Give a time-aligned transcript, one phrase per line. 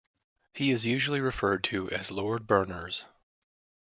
[0.55, 3.05] He is usually referred to as Lord Berners.